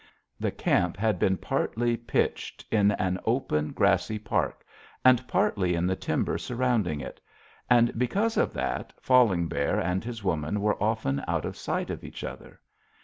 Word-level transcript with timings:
"The 0.39 0.49
camp 0.49 0.97
had 0.97 1.19
been 1.19 1.37
pitched 1.37 1.45
partly 1.47 1.95
in 2.79 2.91
an 2.93 3.19
open, 3.23 3.71
grassy 3.71 4.17
park, 4.17 4.65
and 5.05 5.23
partly 5.27 5.75
in 5.75 5.85
the 5.85 5.95
timber 5.95 6.39
surrounding 6.39 7.01
it; 7.01 7.21
and 7.69 7.95
because 7.99 8.35
of 8.35 8.51
that 8.53 8.93
Falling 8.99 9.47
Bear 9.47 9.79
and 9.79 10.03
his 10.03 10.23
woman 10.23 10.59
were 10.59 10.81
often 10.81 11.23
out 11.27 11.45
of 11.45 11.55
sight 11.55 11.91
of 11.91 12.03
each 12.03 12.23
other. 12.23 12.59